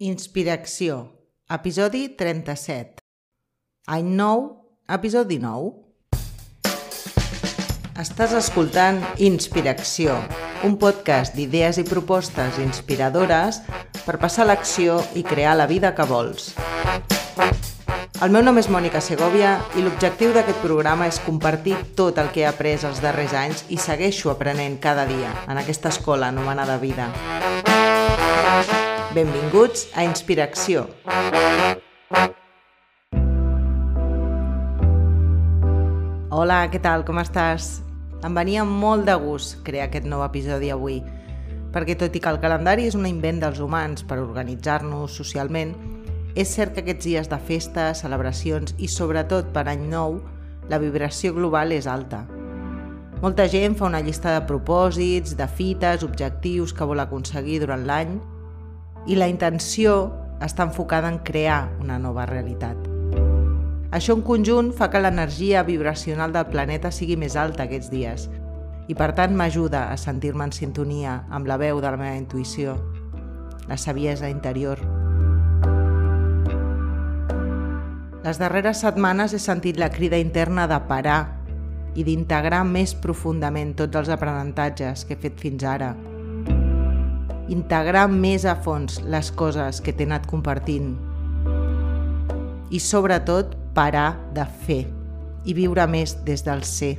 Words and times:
Inspiració, 0.00 0.94
episodi 1.52 2.06
37. 2.16 3.02
Any 3.92 4.06
nou, 4.16 4.46
episodi 4.88 5.36
9. 5.36 5.74
Estàs 8.00 8.32
escoltant 8.38 9.02
Inspiració, 9.20 10.16
un 10.64 10.78
podcast 10.80 11.36
d'idees 11.36 11.82
i 11.82 11.84
propostes 11.84 12.56
inspiradores 12.64 13.60
per 14.06 14.16
passar 14.24 14.48
l'acció 14.48 14.96
i 15.12 15.20
crear 15.20 15.52
la 15.60 15.68
vida 15.68 15.92
que 15.92 16.08
vols. 16.08 16.54
El 18.24 18.32
meu 18.32 18.40
nom 18.40 18.56
és 18.56 18.72
Mònica 18.72 19.04
Segovia 19.04 19.58
i 19.76 19.84
l'objectiu 19.84 20.32
d'aquest 20.32 20.64
programa 20.64 21.12
és 21.12 21.20
compartir 21.28 21.76
tot 21.92 22.16
el 22.24 22.32
que 22.32 22.46
he 22.46 22.48
après 22.48 22.88
els 22.88 23.04
darrers 23.04 23.36
anys 23.36 23.66
i 23.68 23.76
segueixo 23.76 24.32
aprenent 24.32 24.80
cada 24.80 25.04
dia 25.04 25.36
en 25.44 25.60
aquesta 25.60 25.92
escola 25.92 26.32
anomenada 26.32 26.80
vida. 26.80 27.12
Benvinguts 29.10 29.88
a 29.98 30.04
Inspiració. 30.06 30.84
Hola, 36.30 36.58
què 36.70 36.78
tal? 36.78 37.02
Com 37.08 37.18
estàs? 37.18 37.80
Em 38.22 38.38
venia 38.38 38.62
molt 38.62 39.10
de 39.10 39.18
gust 39.18 39.58
crear 39.66 39.88
aquest 39.88 40.06
nou 40.06 40.22
episodi 40.22 40.70
avui, 40.70 41.00
perquè 41.74 41.98
tot 41.98 42.14
i 42.14 42.22
que 42.22 42.30
el 42.30 42.38
calendari 42.38 42.86
és 42.86 42.94
un 42.94 43.10
invent 43.10 43.42
dels 43.42 43.58
humans 43.58 44.06
per 44.06 44.22
organitzar-nos 44.22 45.18
socialment, 45.18 45.74
és 46.38 46.54
cert 46.54 46.78
que 46.78 46.86
aquests 46.86 47.10
dies 47.10 47.34
de 47.34 47.42
festa, 47.50 47.90
celebracions 47.98 48.78
i 48.78 48.86
sobretot 48.86 49.50
per 49.50 49.66
any 49.74 49.88
nou, 49.90 50.20
la 50.70 50.78
vibració 50.78 51.34
global 51.34 51.74
és 51.74 51.90
alta. 51.90 52.28
Molta 53.24 53.50
gent 53.50 53.74
fa 53.74 53.90
una 53.90 54.06
llista 54.06 54.38
de 54.38 54.46
propòsits, 54.46 55.34
de 55.34 55.50
fites, 55.50 56.06
objectius 56.06 56.70
que 56.70 56.86
vol 56.86 57.02
aconseguir 57.02 57.64
durant 57.66 57.90
l'any 57.90 58.20
i 59.06 59.16
la 59.16 59.28
intenció 59.28 60.10
està 60.40 60.64
enfocada 60.66 61.08
en 61.08 61.20
crear 61.24 61.68
una 61.80 61.98
nova 61.98 62.26
realitat. 62.26 62.76
Això 63.90 64.14
en 64.14 64.22
conjunt 64.22 64.70
fa 64.76 64.90
que 64.90 65.00
l'energia 65.02 65.64
vibracional 65.66 66.32
del 66.32 66.46
planeta 66.52 66.92
sigui 66.94 67.16
més 67.18 67.34
alta 67.36 67.66
aquests 67.66 67.90
dies 67.90 68.28
i 68.90 68.94
per 68.98 69.12
tant 69.14 69.34
m'ajuda 69.38 69.84
a 69.90 69.96
sentir-me 69.98 70.46
en 70.48 70.54
sintonia 70.54 71.20
amb 71.30 71.46
la 71.46 71.58
veu 71.60 71.78
de 71.82 71.90
la 71.90 71.98
meva 71.98 72.18
intuïció, 72.18 72.74
la 73.70 73.78
saviesa 73.78 74.30
interior. 74.30 74.82
Les 78.24 78.38
darreres 78.42 78.82
setmanes 78.82 79.32
he 79.32 79.40
sentit 79.40 79.78
la 79.78 79.90
crida 79.94 80.18
interna 80.18 80.66
de 80.70 80.80
parar 80.90 81.20
i 81.94 82.04
d'integrar 82.06 82.64
més 82.66 82.94
profundament 82.94 83.74
tots 83.78 84.02
els 84.02 84.10
aprenentatges 84.12 85.06
que 85.06 85.16
he 85.16 85.22
fet 85.22 85.38
fins 85.40 85.64
ara. 85.66 85.94
Integrar 87.50 88.06
més 88.06 88.44
a 88.46 88.52
fons 88.62 89.00
les 89.10 89.32
coses 89.34 89.80
que 89.82 89.90
t'he 89.90 90.06
anat 90.06 90.28
compartint. 90.30 90.92
I 92.70 92.78
sobretot 92.78 93.56
parar 93.74 94.12
de 94.36 94.44
fer 94.66 94.84
i 95.42 95.54
viure 95.58 95.82
més 95.90 96.14
des 96.22 96.44
del 96.46 96.62
ser. 96.62 96.92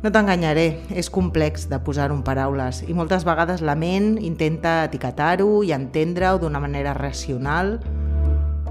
No 0.00 0.08
t'enganyaré, 0.08 0.78
és 0.96 1.12
complex 1.12 1.68
de 1.68 1.76
posar-ho 1.84 2.16
en 2.16 2.24
paraules 2.24 2.80
i 2.88 2.96
moltes 2.96 3.28
vegades 3.28 3.60
la 3.60 3.76
ment 3.76 4.14
intenta 4.16 4.78
etiquetar-ho 4.88 5.60
i 5.60 5.74
entendre-ho 5.76 6.40
d'una 6.40 6.62
manera 6.64 6.96
racional 6.96 7.76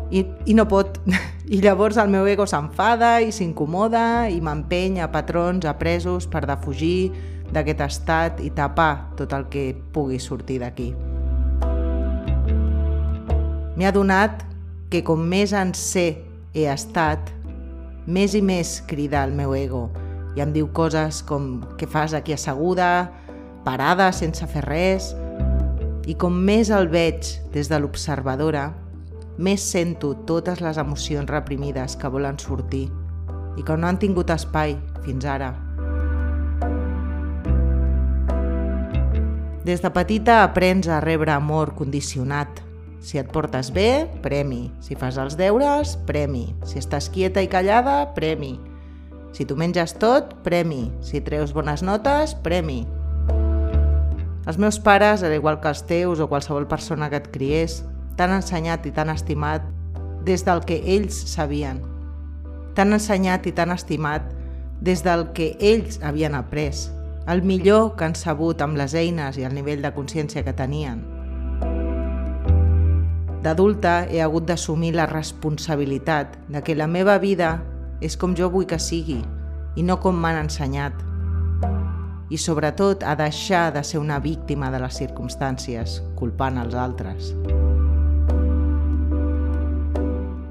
i, 0.09 0.25
i 0.49 0.57
no 0.57 0.65
pot. 0.65 0.97
I 1.53 1.61
llavors 1.61 1.97
el 2.01 2.09
meu 2.09 2.25
ego 2.29 2.49
s'enfada 2.49 3.19
i 3.21 3.29
s'incomoda 3.33 4.25
i 4.29 4.41
m'empeny 4.41 4.99
a 5.01 5.11
patrons 5.13 5.69
apresos 5.69 6.25
per 6.29 6.47
defugir 6.49 7.11
d'aquest 7.53 7.81
estat 7.85 8.41
i 8.45 8.51
tapar 8.55 9.15
tot 9.17 9.33
el 9.33 9.47
que 9.49 9.71
pugui 9.93 10.19
sortir 10.19 10.59
d'aquí. 10.63 10.91
M'he 13.79 13.87
adonat 13.87 14.43
que 14.91 15.03
com 15.05 15.21
més 15.21 15.53
en 15.53 15.73
ser 15.77 16.25
he 16.53 16.65
estat, 16.67 17.31
més 18.09 18.33
i 18.35 18.41
més 18.41 18.79
crida 18.89 19.23
el 19.23 19.35
meu 19.37 19.53
ego 19.55 19.87
i 20.35 20.41
em 20.43 20.51
diu 20.53 20.69
coses 20.73 21.21
com 21.25 21.59
què 21.77 21.87
fas 21.89 22.13
aquí 22.17 22.33
asseguda, 22.35 23.09
parada 23.65 24.09
sense 24.15 24.45
fer 24.49 24.63
res, 24.65 25.13
i 26.09 26.15
com 26.17 26.33
més 26.33 26.71
el 26.73 26.89
veig 26.89 27.35
des 27.53 27.69
de 27.69 27.79
l'observadora, 27.79 28.69
més 29.37 29.63
sento 29.63 30.13
totes 30.27 30.59
les 30.59 30.81
emocions 30.81 31.29
reprimides 31.29 31.95
que 31.95 32.11
volen 32.11 32.39
sortir 32.41 32.87
i 33.57 33.63
que 33.63 33.77
no 33.77 33.87
han 33.87 33.99
tingut 34.01 34.31
espai 34.33 34.75
fins 35.05 35.25
ara. 35.25 35.68
Des 39.69 39.83
de 39.83 39.89
petita 39.93 40.39
aprens 40.41 40.87
a 40.89 40.97
rebre 40.97 41.29
amor 41.29 41.75
condicionat. 41.77 42.49
Si 43.05 43.19
et 43.21 43.27
portes 43.29 43.67
bé, 43.69 44.09
premi. 44.23 44.71
Si 44.81 44.97
fas 44.97 45.19
els 45.21 45.35
deures, 45.37 45.91
premi. 46.07 46.55
Si 46.65 46.81
estàs 46.81 47.05
quieta 47.13 47.43
i 47.45 47.51
callada, 47.53 48.15
premi. 48.17 48.55
Si 49.29 49.45
tu 49.45 49.53
menges 49.53 49.93
tot, 50.01 50.33
premi. 50.41 50.89
Si 51.05 51.21
treus 51.21 51.53
bones 51.53 51.85
notes, 51.85 52.33
premi. 52.41 52.79
Els 54.49 54.57
meus 54.57 54.81
pares, 54.81 55.21
al 55.21 55.37
igual 55.37 55.61
que 55.61 55.69
els 55.69 55.85
teus 55.85 56.17
o 56.17 56.31
qualsevol 56.33 56.65
persona 56.65 57.13
que 57.13 57.21
et 57.21 57.29
criés, 57.29 57.83
t'han 58.17 58.39
ensenyat 58.41 58.89
i 58.89 58.97
t'han 58.97 59.13
estimat 59.13 59.69
des 60.25 60.49
del 60.49 60.65
que 60.65 60.81
ells 60.81 61.13
sabien. 61.29 61.85
T'han 62.73 62.97
ensenyat 62.97 63.45
i 63.45 63.53
t'han 63.53 63.77
estimat 63.77 64.33
des 64.81 65.05
del 65.05 65.29
que 65.37 65.53
ells 65.61 66.01
havien 66.01 66.33
après, 66.33 66.73
el 67.27 67.41
millor 67.43 67.95
que 67.95 68.05
han 68.07 68.15
sabut 68.15 68.61
amb 68.61 68.77
les 68.79 68.95
eines 68.95 69.37
i 69.37 69.45
el 69.45 69.53
nivell 69.53 69.81
de 69.83 69.91
consciència 69.93 70.43
que 70.45 70.53
tenien. 70.53 71.03
D'adulta 73.43 74.03
he 74.11 74.19
hagut 74.21 74.47
d'assumir 74.49 74.91
la 74.95 75.05
responsabilitat 75.07 76.35
de 76.51 76.61
que 76.63 76.75
la 76.75 76.87
meva 76.87 77.17
vida 77.19 77.61
és 78.01 78.17
com 78.19 78.33
jo 78.35 78.49
vull 78.51 78.67
que 78.67 78.79
sigui 78.79 79.21
i 79.75 79.83
no 79.83 79.99
com 80.03 80.17
m'han 80.19 80.41
ensenyat. 80.43 80.93
I 82.29 82.37
sobretot 82.37 83.03
a 83.07 83.15
deixar 83.15 83.69
de 83.73 83.83
ser 83.83 83.99
una 83.99 84.19
víctima 84.19 84.69
de 84.71 84.81
les 84.83 84.99
circumstàncies, 84.99 86.01
culpant 86.19 86.59
els 86.61 86.75
altres. 86.75 87.31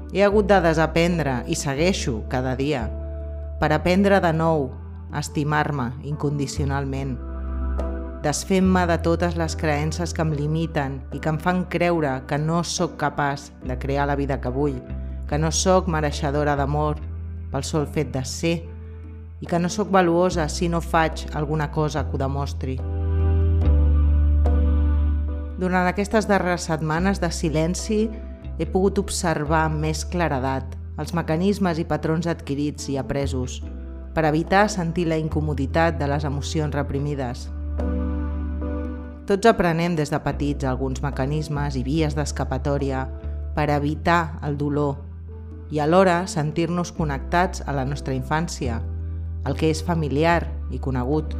He 0.09 0.25
hagut 0.25 0.49
de 0.49 0.57
desaprendre 0.65 1.43
i 1.45 1.55
segueixo 1.55 2.23
cada 2.29 2.55
dia 2.57 2.87
per 3.59 3.69
aprendre 3.75 4.17
de 4.23 4.31
nou 4.33 4.71
estimar-me 5.15 5.91
incondicionalment, 6.05 7.17
desfent-me 8.23 8.83
de 8.87 8.97
totes 8.99 9.37
les 9.39 9.55
creences 9.55 10.11
que 10.13 10.23
em 10.25 10.33
limiten 10.35 10.97
i 11.15 11.21
que 11.23 11.31
em 11.31 11.37
fan 11.39 11.63
creure 11.71 12.17
que 12.27 12.37
no 12.37 12.63
sóc 12.67 12.97
capaç 12.99 13.49
de 13.63 13.77
crear 13.79 14.09
la 14.09 14.17
vida 14.19 14.41
que 14.43 14.51
vull, 14.51 14.75
que 15.29 15.39
no 15.39 15.51
sóc 15.55 15.87
mereixedora 15.87 16.57
d'amor 16.59 16.99
pel 17.51 17.63
sol 17.63 17.87
fet 17.87 18.11
de 18.11 18.25
ser 18.27 18.57
i 19.39 19.47
que 19.47 19.59
no 19.59 19.71
sóc 19.71 19.87
valuosa 19.91 20.49
si 20.51 20.67
no 20.67 20.81
faig 20.83 21.29
alguna 21.33 21.71
cosa 21.71 22.03
que 22.03 22.17
ho 22.17 22.19
demostri. 22.19 22.75
Durant 25.59 25.87
aquestes 25.87 26.27
darreres 26.27 26.67
setmanes 26.67 27.23
de 27.23 27.31
silenci 27.31 28.09
he 28.59 28.67
pogut 28.67 28.99
observar 28.99 29.65
amb 29.69 29.79
més 29.87 30.03
claredat 30.03 30.75
els 30.99 31.15
mecanismes 31.15 31.79
i 31.79 31.87
patrons 31.87 32.27
adquirits 32.27 32.91
i 32.91 32.97
apresos 32.99 33.61
per 34.19 34.25
evitar 34.25 34.67
sentir 34.67 35.05
la 35.07 35.15
incomoditat 35.15 35.95
de 35.95 36.07
les 36.11 36.25
emocions 36.27 36.73
reprimides. 36.75 37.45
Tots 39.23 39.47
aprenem 39.47 39.95
des 39.95 40.11
de 40.11 40.19
petits 40.19 40.67
alguns 40.67 40.99
mecanismes 40.99 41.77
i 41.79 41.85
vies 41.87 42.17
d'escapatòria 42.19 43.05
per 43.55 43.69
evitar 43.71 44.41
el 44.43 44.59
dolor 44.59 44.97
i 45.71 45.79
alhora 45.79 46.27
sentir-nos 46.27 46.91
connectats 46.91 47.63
a 47.63 47.71
la 47.71 47.87
nostra 47.87 48.11
infància, 48.11 48.81
el 49.47 49.55
que 49.55 49.71
és 49.71 49.85
familiar 49.87 50.49
i 50.67 50.83
conegut. 50.83 51.39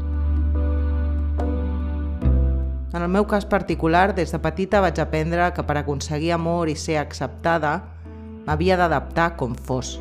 En 2.96 3.02
el 3.04 3.12
meu 3.12 3.28
cas 3.28 3.44
particular, 3.44 4.14
des 4.16 4.32
de 4.32 4.40
petita 4.40 4.80
vaig 4.80 5.04
aprendre 5.04 5.52
que 5.52 5.68
per 5.68 5.82
aconseguir 5.84 6.32
amor 6.32 6.72
i 6.72 6.80
ser 6.80 7.02
acceptada 7.04 7.82
m'havia 8.48 8.80
d'adaptar 8.80 9.36
com 9.36 9.52
fos. 9.52 10.00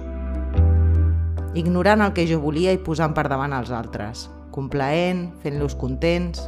Ignorant 1.58 2.04
el 2.04 2.12
que 2.14 2.22
jo 2.30 2.36
volia 2.38 2.70
i 2.70 2.78
posant 2.78 3.16
per 3.16 3.24
davant 3.26 3.50
els 3.56 3.72
altres, 3.74 4.28
complaent, 4.54 5.26
fent-los 5.42 5.74
contents... 5.80 6.46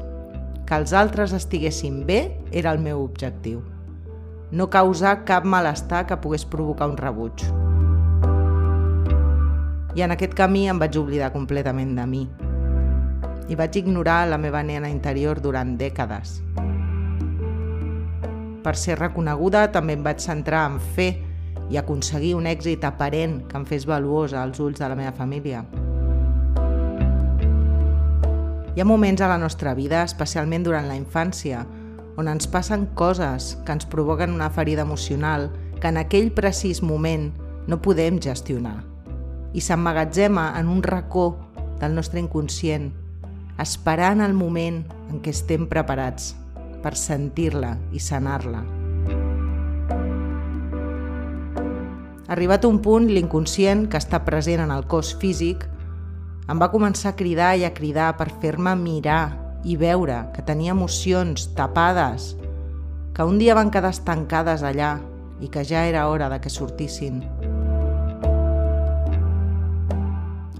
Que 0.71 0.77
els 0.79 0.93
altres 0.95 1.33
estiguessin 1.35 2.05
bé 2.07 2.21
era 2.55 2.71
el 2.71 2.79
meu 2.79 3.01
objectiu. 3.03 3.59
No 4.55 4.69
causar 4.71 5.25
cap 5.27 5.43
malestar 5.43 6.05
que 6.07 6.15
pogués 6.23 6.45
provocar 6.47 6.87
un 6.87 6.95
rebuig. 7.01 7.43
I 9.99 10.05
en 10.07 10.15
aquest 10.15 10.37
camí 10.39 10.69
em 10.71 10.79
vaig 10.79 10.95
oblidar 11.01 11.33
completament 11.35 11.97
de 11.99 12.05
mi, 12.07 12.21
i 13.51 13.59
vaig 13.59 13.81
ignorar 13.81 14.29
la 14.31 14.39
meva 14.39 14.63
nena 14.63 14.93
interior 14.95 15.43
durant 15.43 15.75
dècades. 15.81 16.37
Per 18.63 18.77
ser 18.79 19.01
reconeguda 19.01 19.67
també 19.75 19.99
em 19.99 20.07
vaig 20.07 20.23
centrar 20.23 20.69
en 20.71 20.79
fer 20.95 21.11
i 21.71 21.79
aconseguir 21.79 22.35
un 22.35 22.49
èxit 22.51 22.85
aparent 22.85 23.45
que 23.49 23.57
em 23.59 23.65
fes 23.67 23.87
valuosa 23.87 24.43
als 24.43 24.61
ulls 24.61 24.81
de 24.81 24.89
la 24.91 24.99
meva 24.99 25.15
família. 25.17 25.65
Hi 28.75 28.83
ha 28.83 28.87
moments 28.87 29.23
a 29.23 29.31
la 29.31 29.39
nostra 29.39 29.75
vida, 29.75 30.03
especialment 30.03 30.67
durant 30.67 30.87
la 30.91 30.99
infància, 30.99 31.65
on 32.19 32.29
ens 32.29 32.47
passen 32.51 32.89
coses 32.95 33.55
que 33.65 33.75
ens 33.75 33.87
provoquen 33.87 34.35
una 34.35 34.51
ferida 34.51 34.83
emocional 34.83 35.51
que 35.81 35.89
en 35.89 35.99
aquell 35.99 36.31
precís 36.35 36.83
moment 36.83 37.31
no 37.67 37.81
podem 37.83 38.19
gestionar 38.21 38.81
i 39.53 39.63
s'emmagatzema 39.65 40.53
en 40.61 40.69
un 40.69 40.83
racó 40.83 41.39
del 41.81 41.95
nostre 41.95 42.21
inconscient, 42.21 42.91
esperant 43.59 44.23
el 44.23 44.37
moment 44.37 44.85
en 45.11 45.23
què 45.25 45.35
estem 45.35 45.67
preparats 45.71 46.35
per 46.85 46.95
sentir-la 46.97 47.77
i 47.93 48.01
sanar-la. 48.01 48.80
Arribat 52.31 52.63
un 52.63 52.77
punt, 52.79 53.09
l'inconscient, 53.11 53.89
que 53.91 53.99
està 53.99 54.21
present 54.23 54.61
en 54.63 54.71
el 54.71 54.85
cos 54.87 55.09
físic, 55.19 55.65
em 56.47 56.61
va 56.63 56.69
començar 56.71 57.11
a 57.11 57.17
cridar 57.19 57.57
i 57.59 57.65
a 57.67 57.73
cridar 57.75 58.13
per 58.21 58.29
fer-me 58.43 58.77
mirar 58.79 59.33
i 59.67 59.75
veure 59.75 60.21
que 60.37 60.45
tenia 60.47 60.77
emocions 60.77 61.49
tapades, 61.59 62.37
que 63.17 63.27
un 63.27 63.41
dia 63.41 63.57
van 63.59 63.73
quedar 63.75 63.91
estancades 63.91 64.63
allà 64.63 64.93
i 65.43 65.51
que 65.51 65.65
ja 65.67 65.83
era 65.89 66.05
hora 66.07 66.29
de 66.31 66.39
que 66.39 66.53
sortissin. 66.55 67.25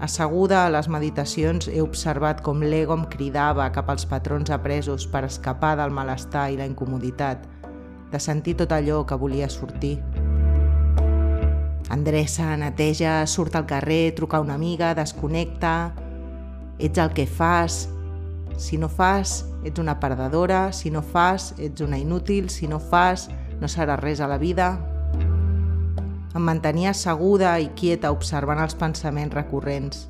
Asseguda 0.03 0.65
a 0.65 0.73
les 0.75 0.89
meditacions 0.91 1.69
he 1.71 1.79
observat 1.79 2.41
com 2.43 2.65
l'ego 2.65 2.97
em 2.99 3.05
cridava 3.15 3.69
cap 3.71 3.93
als 3.93 4.03
patrons 4.03 4.51
apresos 4.51 5.07
per 5.07 5.23
escapar 5.23 5.77
del 5.79 5.95
malestar 5.95 6.49
i 6.51 6.59
la 6.59 6.67
incomoditat, 6.67 7.47
de 8.11 8.19
sentir 8.19 8.57
tot 8.59 8.75
allò 8.75 9.05
que 9.07 9.15
volia 9.15 9.47
sortir. 9.47 10.01
Endreça, 11.89 12.53
neteja, 12.57 13.25
surt 13.25 13.55
al 13.55 13.65
carrer, 13.65 14.13
truca 14.15 14.39
una 14.39 14.55
amiga, 14.55 14.93
desconnecta... 14.93 15.93
Ets 16.81 16.97
el 16.97 17.11
que 17.13 17.27
fas. 17.27 17.89
Si 18.57 18.77
no 18.77 18.89
fas, 18.89 19.45
ets 19.63 19.77
una 19.79 19.99
perdedora. 19.99 20.71
Si 20.73 20.89
no 20.89 21.03
fas, 21.03 21.53
ets 21.57 21.81
una 21.81 21.99
inútil. 22.01 22.49
Si 22.49 22.67
no 22.67 22.79
fas, 22.79 23.29
no 23.61 23.69
serà 23.69 23.99
res 24.01 24.19
a 24.19 24.27
la 24.27 24.39
vida. 24.41 24.73
Em 26.33 26.41
mantenia 26.41 26.95
asseguda 26.95 27.57
i 27.61 27.69
quieta 27.77 28.09
observant 28.15 28.61
els 28.63 28.73
pensaments 28.79 29.35
recurrents 29.35 30.07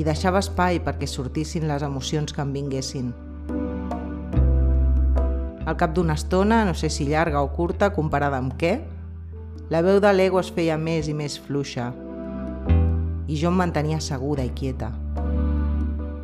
i 0.00 0.04
deixava 0.06 0.40
espai 0.40 0.78
perquè 0.80 1.08
sortissin 1.10 1.66
les 1.68 1.82
emocions 1.84 2.32
que 2.32 2.40
em 2.40 2.54
vinguessin. 2.54 3.10
Al 5.66 5.76
cap 5.76 5.92
d'una 5.94 6.16
estona, 6.16 6.62
no 6.64 6.72
sé 6.74 6.88
si 6.88 7.04
llarga 7.10 7.42
o 7.44 7.50
curta, 7.52 7.90
comparada 7.92 8.38
amb 8.40 8.54
què, 8.58 8.78
la 9.70 9.80
veu 9.86 10.00
de 10.02 10.10
l'ego 10.12 10.40
es 10.40 10.50
feia 10.50 10.76
més 10.76 11.08
i 11.08 11.14
més 11.14 11.38
fluixa 11.38 11.92
i 13.30 13.38
jo 13.38 13.52
em 13.52 13.56
mantenia 13.62 14.00
asseguda 14.02 14.42
i 14.44 14.50
quieta. 14.50 14.90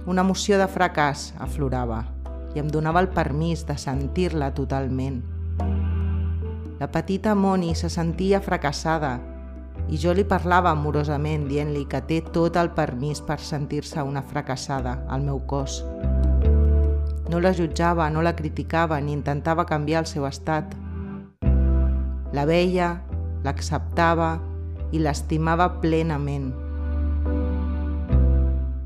Una 0.07 0.23
emoció 0.27 0.59
de 0.59 0.67
fracàs 0.67 1.31
aflorava 1.39 2.03
i 2.55 2.61
em 2.61 2.69
donava 2.73 3.01
el 3.05 3.09
permís 3.15 3.65
de 3.69 3.79
sentir-la 3.79 4.53
totalment– 4.59 5.23
la 6.79 6.91
petita 6.93 7.35
Moni 7.35 7.75
se 7.75 7.89
sentia 7.89 8.43
fracassada 8.45 9.15
i 9.89 9.97
jo 9.97 10.13
li 10.13 10.27
parlava 10.29 10.75
amorosament 10.75 11.47
dient-li 11.49 11.87
que 11.89 12.03
té 12.05 12.19
tot 12.35 12.59
el 12.61 12.69
permís 12.77 13.23
per 13.25 13.39
sentir-se 13.41 14.03
una 14.05 14.21
fracassada 14.21 14.99
al 15.09 15.25
meu 15.25 15.41
cos. 15.49 15.79
No 17.33 17.41
la 17.41 17.55
jutjava, 17.57 18.11
no 18.11 18.21
la 18.21 18.35
criticava 18.37 19.01
ni 19.01 19.17
intentava 19.17 19.65
canviar 19.65 20.05
el 20.05 20.11
seu 20.11 20.27
estat. 20.29 20.77
La 22.37 22.45
veia, 22.45 22.91
l'acceptava 23.47 24.37
i 24.93 25.01
l'estimava 25.03 25.69
plenament. 25.83 26.51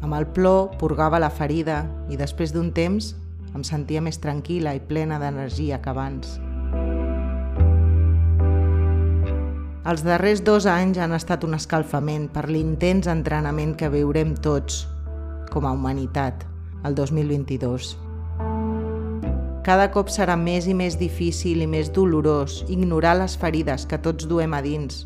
Amb 0.01 0.17
el 0.19 0.27
plor 0.37 0.77
purgava 0.81 1.21
la 1.23 1.31
ferida 1.31 1.85
i 2.11 2.19
després 2.21 2.53
d'un 2.53 2.71
temps 2.77 3.15
em 3.55 3.65
sentia 3.67 4.03
més 4.05 4.21
tranquil·la 4.23 4.77
i 4.77 4.85
plena 4.87 5.19
d'energia 5.23 5.81
que 5.83 5.91
abans. 5.91 6.39
Els 9.91 10.05
darrers 10.05 10.45
dos 10.45 10.69
anys 10.71 11.01
han 11.01 11.17
estat 11.17 11.47
un 11.47 11.57
escalfament 11.57 12.29
per 12.35 12.45
l'intens 12.51 13.09
entrenament 13.11 13.75
que 13.81 13.89
viurem 13.91 14.37
tots, 14.45 14.85
com 15.51 15.67
a 15.67 15.73
humanitat, 15.75 16.45
el 16.85 16.95
2022. 16.95 18.10
Cada 19.65 19.91
cop 19.93 20.09
serà 20.09 20.39
més 20.41 20.65
i 20.71 20.75
més 20.75 20.97
difícil 20.97 21.61
i 21.61 21.67
més 21.69 21.91
dolorós 21.93 22.63
ignorar 22.73 23.19
les 23.19 23.35
ferides 23.37 23.85
que 23.87 23.99
tots 24.01 24.29
duem 24.31 24.55
a 24.57 24.63
dins. 24.65 25.03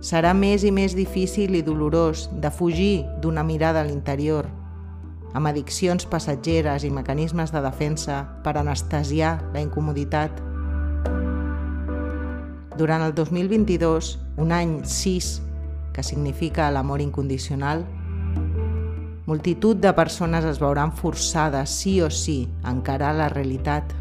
Serà 0.00 0.32
més 0.32 0.64
i 0.64 0.72
més 0.72 0.96
difícil 0.96 1.52
i 1.54 1.62
dolorós 1.62 2.24
de 2.32 2.50
fugir 2.50 3.04
d'una 3.20 3.44
mirada 3.44 3.82
a 3.82 3.86
l'interior, 3.86 4.48
amb 5.36 5.50
addiccions 5.50 6.08
passatgeres 6.08 6.88
i 6.88 6.90
mecanismes 6.90 7.52
de 7.52 7.60
defensa 7.60 8.22
per 8.42 8.56
anestesiar 8.56 9.36
la 9.52 9.60
incomoditat 9.60 10.40
durant 12.78 13.02
el 13.04 13.12
2022, 13.14 14.18
un 14.40 14.52
any 14.56 14.78
6, 14.88 15.42
que 15.92 16.02
significa 16.02 16.70
l'amor 16.72 17.02
incondicional, 17.04 17.84
multitud 19.26 19.76
de 19.76 19.92
persones 19.92 20.44
es 20.44 20.58
veuran 20.58 20.92
forçades, 20.92 21.70
sí 21.70 22.00
o 22.02 22.10
sí, 22.10 22.50
a 22.62 22.70
encarar 22.70 23.14
la 23.14 23.28
realitat. 23.28 23.92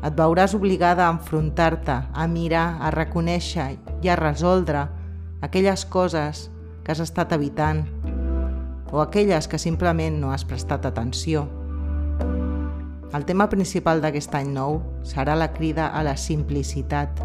Et 0.00 0.16
veuràs 0.16 0.56
obligada 0.56 1.06
a 1.06 1.12
enfrontar-te, 1.12 1.94
a 2.12 2.26
mirar, 2.26 2.80
a 2.80 2.90
reconèixer 2.90 3.76
i 4.02 4.08
a 4.08 4.16
resoldre 4.16 4.88
aquelles 5.40 5.84
coses 5.86 6.48
que 6.82 6.92
has 6.92 7.00
estat 7.04 7.32
evitant 7.36 7.84
o 8.90 9.00
aquelles 9.04 9.46
que 9.46 9.60
simplement 9.60 10.18
no 10.18 10.32
has 10.32 10.44
prestat 10.44 10.86
atenció. 10.86 11.46
El 13.14 13.24
tema 13.26 13.48
principal 13.50 14.00
d'aquest 14.02 14.34
any 14.38 14.50
nou 14.54 14.80
serà 15.06 15.36
la 15.38 15.52
crida 15.52 15.88
a 15.94 16.02
la 16.06 16.16
simplicitat. 16.16 17.22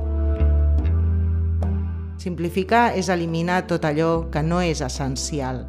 Simplificar 2.21 2.95
és 2.97 3.09
eliminar 3.13 3.65
tot 3.69 3.85
allò 3.85 4.27
que 4.33 4.41
no 4.41 4.61
és 4.65 4.81
essencial, 4.81 5.65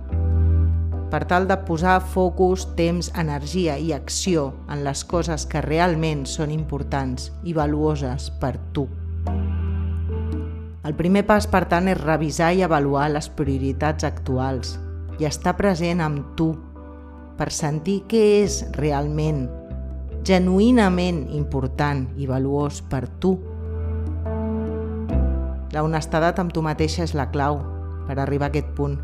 per 1.11 1.25
tal 1.31 1.47
de 1.47 1.56
posar 1.67 2.00
focus, 2.03 2.67
temps, 2.79 3.12
energia 3.14 3.76
i 3.79 3.93
acció 3.94 4.53
en 4.69 4.82
les 4.85 5.05
coses 5.06 5.47
que 5.47 5.62
realment 5.62 6.25
són 6.26 6.50
importants 6.50 7.31
i 7.44 7.55
valuoses 7.55 8.31
per 8.41 8.56
tu. 8.75 8.88
El 10.87 10.94
primer 10.94 11.25
pas, 11.26 11.47
per 11.50 11.64
tant, 11.70 11.88
és 11.91 11.99
revisar 11.99 12.53
i 12.55 12.62
avaluar 12.62 13.08
les 13.11 13.29
prioritats 13.29 14.06
actuals 14.06 14.76
i 15.19 15.26
estar 15.26 15.56
present 15.58 16.03
amb 16.03 16.35
tu 16.38 16.53
per 17.37 17.50
sentir 17.52 18.02
què 18.11 18.23
és 18.43 18.61
realment 18.76 19.47
genuïnament 20.26 21.25
important 21.35 22.06
i 22.19 22.26
valuós 22.26 22.81
per 22.90 23.04
tu. 23.23 23.37
La 25.75 25.83
honestedat 25.87 26.40
amb 26.42 26.54
tu 26.54 26.62
mateixa 26.66 27.04
és 27.04 27.14
la 27.14 27.28
clau 27.31 27.61
per 28.07 28.19
arribar 28.19 28.49
a 28.49 28.54
aquest 28.54 28.73
punt, 28.78 28.97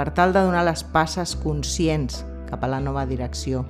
per 0.00 0.14
tal 0.16 0.32
de 0.32 0.40
donar 0.40 0.62
les 0.64 0.80
passes 0.80 1.34
conscients 1.36 2.22
cap 2.48 2.62
a 2.64 2.68
la 2.72 2.78
nova 2.80 3.02
direcció. 3.04 3.66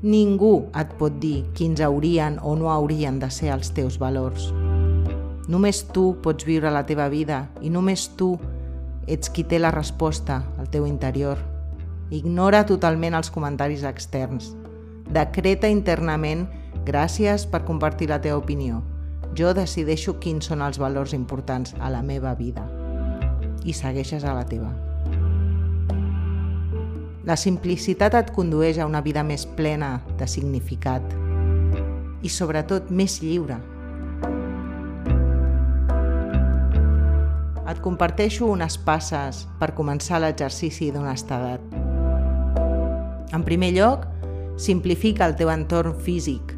Ningú 0.00 0.70
et 0.80 0.94
pot 0.96 1.18
dir 1.20 1.42
quins 1.52 1.82
haurien 1.84 2.38
o 2.40 2.54
no 2.56 2.70
haurien 2.72 3.18
de 3.20 3.28
ser 3.28 3.50
els 3.52 3.74
teus 3.76 3.98
valors. 4.00 4.46
Només 5.52 5.82
tu 5.92 6.06
pots 6.24 6.48
viure 6.48 6.72
la 6.72 6.86
teva 6.88 7.10
vida 7.12 7.50
i 7.60 7.68
només 7.68 8.06
tu 8.16 8.30
ets 9.04 9.28
qui 9.28 9.44
té 9.44 9.60
la 9.60 9.74
resposta 9.76 10.40
al 10.56 10.72
teu 10.72 10.88
interior. 10.88 11.36
Ignora 12.08 12.64
totalment 12.64 13.12
els 13.20 13.28
comentaris 13.28 13.84
externs. 13.84 14.54
Decreta 15.12 15.68
internament 15.68 16.48
gràcies 16.88 17.44
per 17.44 17.66
compartir 17.68 18.08
la 18.08 18.22
teva 18.24 18.40
opinió. 18.40 18.80
Jo 19.36 19.52
decideixo 19.52 20.16
quins 20.16 20.48
són 20.48 20.64
els 20.64 20.80
valors 20.80 21.12
importants 21.12 21.76
a 21.76 21.92
la 21.92 22.00
meva 22.00 22.32
vida. 22.40 22.64
I 23.66 23.74
segueixes 23.74 24.24
a 24.24 24.32
la 24.36 24.46
teva. 24.46 24.70
La 27.26 27.34
simplicitat 27.34 28.14
et 28.14 28.28
condueix 28.30 28.78
a 28.78 28.86
una 28.86 29.00
vida 29.02 29.24
més 29.26 29.42
plena 29.58 29.96
de 30.18 30.28
significat 30.30 31.02
i 32.22 32.30
sobretot 32.30 32.92
més 32.94 33.18
lliure. 33.22 33.56
Et 37.66 37.80
comparteixo 37.82 38.46
unes 38.46 38.78
passes 38.86 39.42
per 39.58 39.72
començar 39.74 40.22
l'exercici 40.22 40.92
d'honestedat. 40.94 41.66
En 43.34 43.42
primer 43.42 43.72
lloc, 43.74 44.06
simplifica 44.56 45.26
el 45.26 45.34
teu 45.34 45.50
entorn 45.50 45.98
físic. 46.06 46.54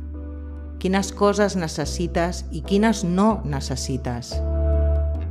Quines 0.79 1.11
coses 1.17 1.57
necessites 1.57 2.45
i 2.53 2.61
quines 2.61 3.03
no 3.09 3.41
necessites. 3.49 4.37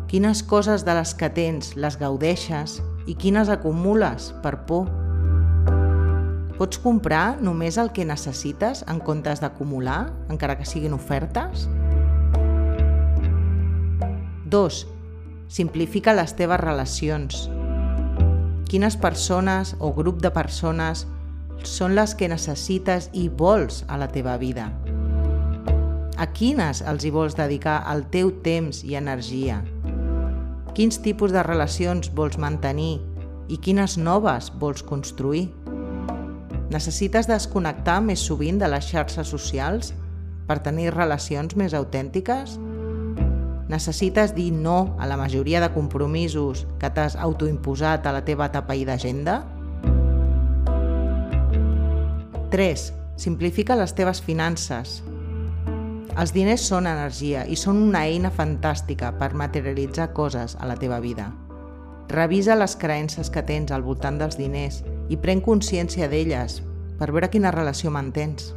Quines 0.08 0.40
coses 0.48 0.86
de 0.88 0.94
les 0.96 1.12
que 1.20 1.28
tens 1.36 1.74
les 1.76 1.98
gaudeixes 2.00 2.78
i 3.12 3.16
quines 3.20 3.50
acumules 3.52 4.30
per 4.40 4.54
por. 4.70 4.88
Pots 6.56 6.80
comprar 6.80 7.42
només 7.44 7.76
el 7.76 7.92
que 7.92 8.06
necessites 8.08 8.86
en 8.88 9.02
comptes 9.04 9.44
d'acumular, 9.44 10.06
encara 10.32 10.56
que 10.56 10.64
siguin 10.64 10.96
ofertes? 10.96 11.68
2. 14.48 14.80
Simplifica 15.52 16.16
les 16.16 16.38
teves 16.40 16.64
relacions. 16.64 17.44
Quines 18.72 18.96
persones 18.96 19.76
o 19.80 19.92
grup 19.92 20.24
de 20.24 20.32
persones 20.32 21.04
són 21.68 22.00
les 22.00 22.16
que 22.16 22.32
necessites 22.32 23.12
i 23.12 23.28
vols 23.28 23.84
a 23.92 24.00
la 24.00 24.08
teva 24.08 24.40
vida. 24.40 24.72
A 26.16 26.32
quines 26.32 26.80
els 26.80 27.04
hi 27.04 27.12
vols 27.12 27.36
dedicar 27.36 27.82
el 27.92 28.08
teu 28.08 28.32
temps 28.40 28.86
i 28.88 28.96
energia? 28.96 29.66
Quins 30.78 31.00
tipus 31.02 31.32
de 31.34 31.42
relacions 31.42 32.12
vols 32.14 32.36
mantenir 32.38 33.00
i 33.50 33.56
quines 33.58 33.96
noves 33.98 34.52
vols 34.62 34.84
construir? 34.86 35.48
Necessites 36.70 37.26
desconnectar 37.26 37.96
més 38.06 38.22
sovint 38.22 38.62
de 38.62 38.70
les 38.70 38.86
xarxes 38.86 39.32
socials 39.34 39.90
per 40.46 40.60
tenir 40.62 40.94
relacions 40.94 41.58
més 41.58 41.74
autèntiques? 41.74 42.60
Necessites 43.74 44.36
dir 44.38 44.52
no 44.54 44.94
a 45.02 45.10
la 45.10 45.18
majoria 45.18 45.66
de 45.66 45.74
compromisos 45.74 46.68
que 46.78 46.94
t'has 46.94 47.18
autoimposat 47.18 48.06
a 48.06 48.14
la 48.14 48.22
teva 48.30 48.46
etapa 48.54 48.78
i 48.78 48.86
d'agenda? 48.86 49.42
3. 52.54 52.90
Simplifica 53.18 53.82
les 53.82 53.98
teves 53.98 54.22
finances. 54.22 55.00
Els 56.18 56.32
diners 56.34 56.64
són 56.66 56.88
energia 56.90 57.44
i 57.46 57.54
són 57.54 57.78
una 57.78 58.00
eina 58.10 58.32
fantàstica 58.34 59.12
per 59.20 59.36
materialitzar 59.38 60.08
coses 60.18 60.56
a 60.58 60.66
la 60.66 60.78
teva 60.82 60.98
vida. 61.04 61.28
Revisa 62.10 62.56
les 62.58 62.74
creences 62.82 63.30
que 63.30 63.44
tens 63.46 63.70
al 63.72 63.84
voltant 63.86 64.18
dels 64.18 64.38
diners 64.40 64.80
i 65.14 65.20
pren 65.22 65.44
consciència 65.46 66.08
d'elles 66.10 66.56
per 66.98 67.12
veure 67.12 67.30
quina 67.30 67.52
relació 67.54 67.92
mantens. 67.94 68.50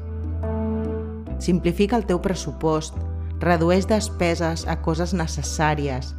Simplifica 1.36 1.98
el 2.00 2.06
teu 2.08 2.22
pressupost 2.24 2.96
redueix 3.44 3.84
despeses 3.92 4.64
a 4.64 4.78
coses 4.80 5.12
necessàries, 5.12 6.14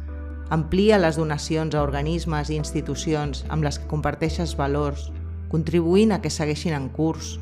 amplia 0.54 1.00
les 1.02 1.18
donacions 1.18 1.74
a 1.74 1.82
organismes 1.82 2.54
i 2.54 2.60
institucions 2.60 3.42
amb 3.48 3.66
les 3.66 3.80
que 3.82 3.90
comparteixes 3.90 4.54
valors, 4.54 5.10
contribuint 5.50 6.14
a 6.14 6.22
que 6.22 6.30
segueixin 6.30 6.78
en 6.78 6.88
curs. 6.94 7.34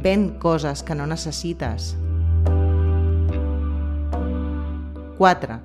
Ven 0.00 0.30
coses 0.40 0.80
que 0.80 0.96
no 0.96 1.04
necessites. 1.04 1.92
4. 5.18 5.60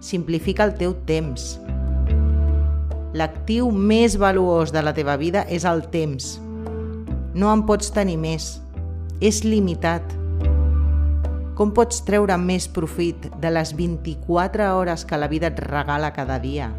Simplifica 0.00 0.64
el 0.64 0.74
teu 0.80 0.96
temps. 1.06 1.54
L'actiu 3.14 3.70
més 3.70 4.18
valuós 4.18 4.74
de 4.74 4.82
la 4.82 4.94
teva 4.94 5.16
vida 5.16 5.46
és 5.48 5.64
el 5.68 5.86
temps. 5.92 6.34
No 7.34 7.54
en 7.54 7.62
pots 7.66 7.94
tenir 7.94 8.18
més. 8.18 8.58
És 9.22 9.44
limitat 9.46 10.22
com 11.54 11.70
pots 11.70 12.00
treure 12.02 12.34
més 12.34 12.64
profit 12.66 13.28
de 13.38 13.50
les 13.52 13.70
24 13.78 14.64
hores 14.74 15.04
que 15.06 15.18
la 15.20 15.28
vida 15.30 15.52
et 15.52 15.60
regala 15.62 16.10
cada 16.10 16.40
dia? 16.42 16.72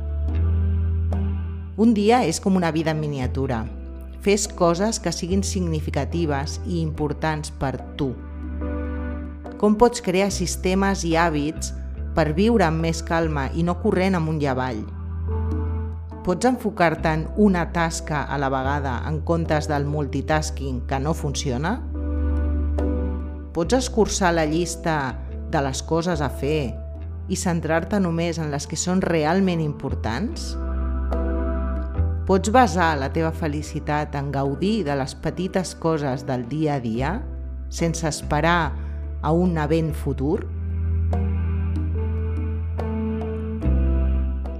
Un 1.79 1.93
dia 1.95 2.25
és 2.27 2.41
com 2.43 2.59
una 2.59 2.73
vida 2.75 2.91
en 2.91 2.99
miniatura. 2.99 3.61
Fes 4.19 4.49
coses 4.51 4.99
que 4.99 5.13
siguin 5.15 5.45
significatives 5.47 6.57
i 6.67 6.81
importants 6.81 7.53
per 7.55 7.77
tu. 7.95 8.09
Com 9.63 9.79
pots 9.79 10.03
crear 10.03 10.27
sistemes 10.27 11.05
i 11.07 11.15
hàbits 11.15 11.71
per 12.15 12.31
viure 12.31 12.63
amb 12.63 12.79
més 12.79 13.01
calma 13.03 13.49
i 13.51 13.63
no 13.67 13.75
corrent 13.81 14.15
amunt 14.15 14.39
i 14.39 14.47
avall? 14.47 14.85
Pots 16.25 16.47
enfocar-te 16.47 17.11
en 17.11 17.27
una 17.37 17.67
tasca 17.75 18.23
a 18.23 18.39
la 18.41 18.47
vegada 18.49 18.95
en 19.05 19.19
comptes 19.27 19.67
del 19.69 19.85
multitasking 19.85 20.79
que 20.87 20.99
no 21.03 21.13
funciona? 21.13 21.75
Pots 23.53 23.77
escurçar 23.77 24.31
la 24.33 24.47
llista 24.47 25.19
de 25.51 25.61
les 25.61 25.83
coses 25.83 26.23
a 26.23 26.31
fer 26.31 26.73
i 27.29 27.37
centrar-te 27.37 27.99
només 27.99 28.39
en 28.39 28.49
les 28.49 28.65
que 28.65 28.79
són 28.79 29.03
realment 29.03 29.61
importants? 29.61 30.55
Pots 32.25 32.49
basar 32.49 32.95
la 32.97 33.11
teva 33.13 33.29
felicitat 33.35 34.15
en 34.17 34.31
gaudir 34.33 34.79
de 34.87 34.95
les 34.97 35.13
petites 35.13 35.75
coses 35.77 36.25
del 36.25 36.47
dia 36.49 36.79
a 36.79 36.81
dia 36.81 37.19
sense 37.69 38.07
esperar 38.07 38.71
a 39.21 39.31
un 39.31 39.59
event 39.61 39.93
futur? 39.93 40.54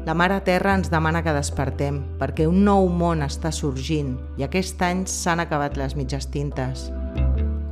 La 0.05 0.13
Mare 0.13 0.37
Terra 0.45 0.75
ens 0.77 0.91
demana 0.93 1.23
que 1.25 1.33
despertem 1.33 2.03
perquè 2.19 2.45
un 2.45 2.61
nou 2.67 2.85
món 2.93 3.25
està 3.25 3.49
sorgint 3.49 4.13
i 4.37 4.45
aquest 4.45 4.81
any 4.85 5.01
s'han 5.09 5.41
acabat 5.41 5.79
les 5.81 5.97
mitges 5.97 6.29
tintes 6.29 6.91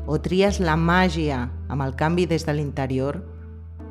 o 0.06 0.20
tries 0.22 0.60
la 0.60 0.75
màgia 0.78 1.48
amb 1.72 1.82
el 1.86 1.96
canvi 1.96 2.25
des 2.30 2.46
de 2.46 2.54
l'interior, 2.54 3.22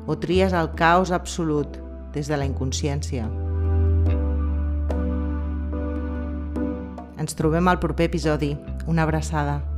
o 0.07 0.15
tries 0.19 0.53
el 0.53 0.69
caos 0.75 1.11
absolut 1.11 1.79
des 2.13 2.29
de 2.29 2.37
la 2.37 2.45
inconsciència. 2.45 3.25
Ens 7.17 7.35
trobem 7.39 7.67
al 7.67 7.79
proper 7.79 8.11
episodi. 8.11 8.53
Una 8.87 9.03
abraçada. 9.03 9.72